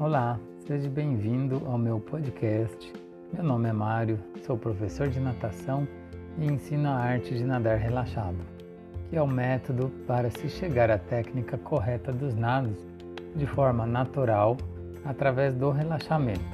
[0.00, 2.92] Olá, seja bem-vindo ao meu podcast.
[3.32, 4.16] Meu nome é Mário,
[4.46, 5.88] sou professor de natação
[6.38, 8.38] e ensino a arte de nadar relaxado,
[9.10, 12.76] que é o método para se chegar à técnica correta dos nados
[13.34, 14.56] de forma natural
[15.04, 16.46] através do relaxamento.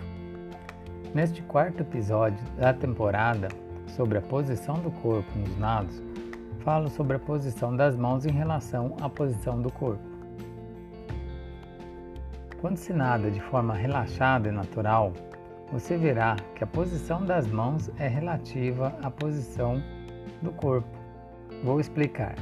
[1.14, 3.48] Neste quarto episódio da temporada
[3.88, 6.02] sobre a posição do corpo nos nados,
[6.60, 10.13] falo sobre a posição das mãos em relação à posição do corpo.
[12.64, 15.12] Quando se nada de forma relaxada e natural,
[15.70, 19.82] você verá que a posição das mãos é relativa à posição
[20.40, 20.88] do corpo.
[21.62, 22.36] Vou explicar.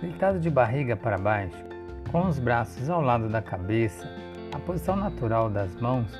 [0.00, 1.64] Deitado de barriga para baixo,
[2.12, 4.08] com os braços ao lado da cabeça,
[4.54, 6.16] a posição natural das mãos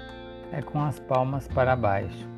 [0.51, 2.29] é com as palmas para baixo.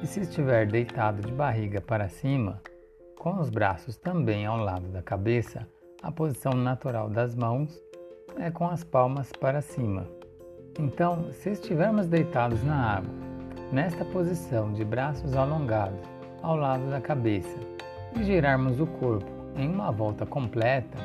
[0.00, 2.62] E se estiver deitado de barriga para cima,
[3.16, 5.66] com os braços também ao lado da cabeça,
[6.00, 7.82] a posição natural das mãos
[8.38, 10.06] é com as palmas para cima.
[10.78, 13.12] Então, se estivermos deitados na água,
[13.72, 16.00] nesta posição de braços alongados
[16.42, 17.58] ao lado da cabeça
[18.16, 20.98] e girarmos o corpo em uma volta completa,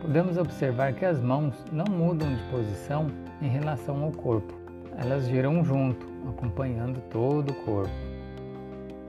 [0.00, 3.06] podemos observar que as mãos não mudam de posição
[3.40, 4.52] em relação ao corpo,
[4.96, 7.94] elas giram junto, acompanhando todo o corpo.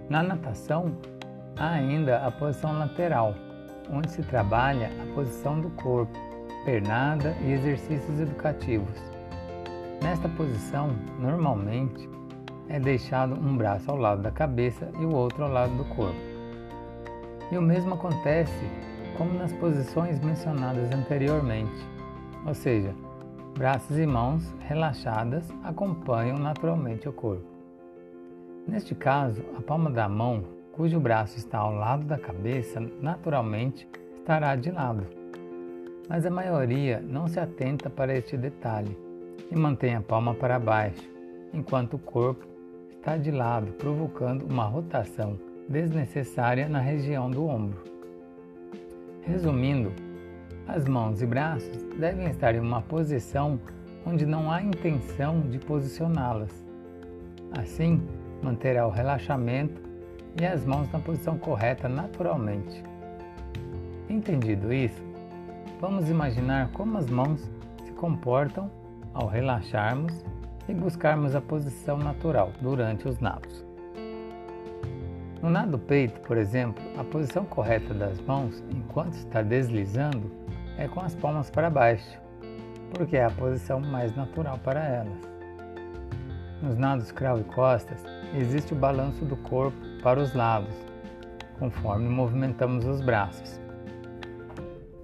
[0.09, 0.95] Na natação,
[1.57, 3.33] Há ainda a posição lateral,
[3.89, 6.11] onde se trabalha a posição do corpo,
[6.65, 8.99] pernada e exercícios educativos.
[10.01, 12.09] Nesta posição, normalmente,
[12.67, 16.19] é deixado um braço ao lado da cabeça e o outro ao lado do corpo.
[17.51, 18.67] E o mesmo acontece
[19.17, 21.87] como nas posições mencionadas anteriormente,
[22.45, 22.93] ou seja,
[23.55, 27.45] braços e mãos relaxadas acompanham naturalmente o corpo.
[28.67, 30.43] Neste caso, a palma da mão
[30.73, 35.24] cujo braço está ao lado da cabeça, naturalmente estará de lado.
[36.07, 38.95] Mas a maioria não se atenta para este detalhe
[39.51, 41.09] e mantém a palma para baixo,
[41.53, 42.45] enquanto o corpo
[42.91, 47.83] está de lado, provocando uma rotação desnecessária na região do ombro.
[49.21, 49.91] Resumindo,
[50.67, 53.59] as mãos e braços devem estar em uma posição
[54.05, 56.51] onde não há intenção de posicioná-las.
[57.57, 58.01] Assim,
[58.41, 59.81] manterá o relaxamento
[60.39, 62.83] e as mãos na posição correta naturalmente.
[64.09, 65.04] Entendido isso,
[65.85, 67.47] vamos imaginar como as mãos
[67.83, 68.71] se comportam
[69.13, 70.25] ao relaxarmos
[70.67, 73.63] e buscarmos a posição natural durante os nados.
[75.43, 80.31] No nado peito, por exemplo, a posição correta das mãos enquanto está deslizando
[80.75, 82.19] é com as palmas para baixo,
[82.91, 85.19] porque é a posição mais natural para elas.
[86.63, 88.03] Nos nados crawl e costas,
[88.33, 90.73] existe o balanço do corpo para os lados,
[91.59, 93.64] conforme movimentamos os braços.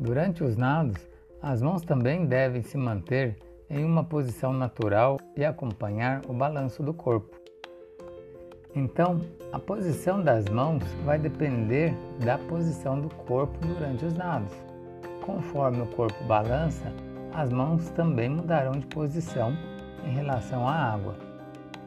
[0.01, 0.97] Durante os nados,
[1.39, 3.38] as mãos também devem se manter
[3.69, 7.39] em uma posição natural e acompanhar o balanço do corpo.
[8.75, 11.94] Então, a posição das mãos vai depender
[12.25, 14.51] da posição do corpo durante os nados.
[15.23, 16.91] Conforme o corpo balança,
[17.31, 19.56] as mãos também mudarão de posição
[20.03, 21.16] em relação à água,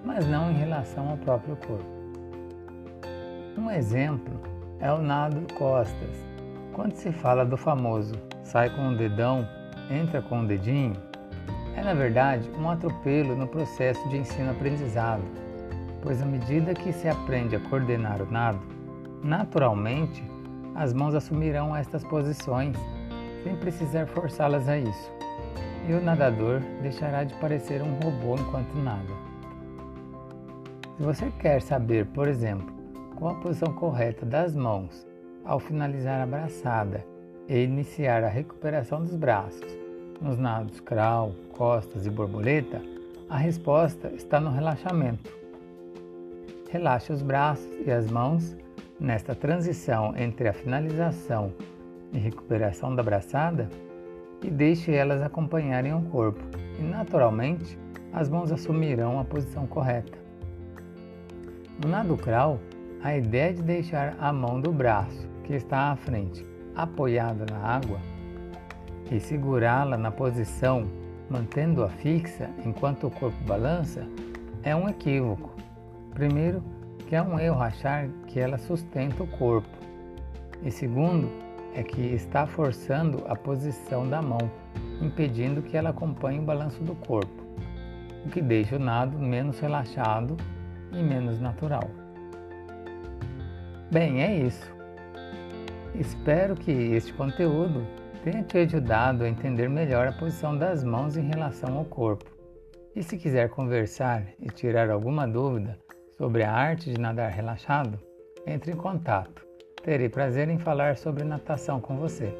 [0.04, 1.84] mas não em relação ao próprio corpo.
[3.58, 4.38] Um exemplo
[4.78, 6.33] é o nado costas.
[6.74, 9.46] Quando se fala do famoso sai com o dedão,
[9.88, 10.94] entra com o dedinho,
[11.76, 15.22] é na verdade um atropelo no processo de ensino-aprendizado,
[16.02, 18.60] pois à medida que se aprende a coordenar o nado,
[19.22, 20.24] naturalmente
[20.74, 22.76] as mãos assumirão estas posições
[23.44, 25.12] sem precisar forçá-las a isso,
[25.88, 29.14] e o nadador deixará de parecer um robô enquanto nada.
[30.96, 32.66] Se você quer saber, por exemplo,
[33.14, 35.13] com a posição correta das mãos
[35.44, 37.04] ao finalizar a braçada
[37.48, 39.84] e iniciar a recuperação dos braços
[40.20, 42.80] nos nados crawl, costas e borboleta,
[43.28, 45.30] a resposta está no relaxamento.
[46.70, 48.56] Relaxe os braços e as mãos
[48.98, 51.52] nesta transição entre a finalização
[52.12, 53.68] e recuperação da braçada
[54.42, 56.42] e deixe elas acompanharem o corpo,
[56.78, 57.78] e naturalmente
[58.12, 60.18] as mãos assumirão a posição correta.
[61.82, 62.60] No nado crawl,
[63.04, 66.42] a ideia de deixar a mão do braço que está à frente
[66.74, 68.00] apoiada na água
[69.12, 70.88] e segurá-la na posição
[71.28, 74.08] mantendo-a fixa enquanto o corpo balança
[74.62, 75.50] é um equívoco.
[76.14, 76.62] Primeiro,
[77.06, 79.68] que é um erro achar que ela sustenta o corpo.
[80.62, 81.30] E segundo,
[81.74, 84.50] é que está forçando a posição da mão,
[85.02, 87.44] impedindo que ela acompanhe o balanço do corpo,
[88.24, 90.38] o que deixa o nado menos relaxado
[90.90, 92.03] e menos natural.
[93.90, 94.74] Bem, é isso.
[95.94, 97.86] Espero que este conteúdo
[98.24, 102.24] tenha te ajudado a entender melhor a posição das mãos em relação ao corpo
[102.96, 105.78] E se quiser conversar e tirar alguma dúvida
[106.16, 107.98] sobre a arte de nadar relaxado,
[108.46, 109.44] entre em contato.
[109.82, 112.32] Terei prazer em falar sobre natação com você.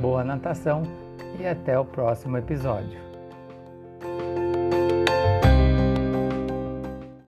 [0.00, 0.82] Boa natação
[1.40, 3.07] e até o próximo episódio.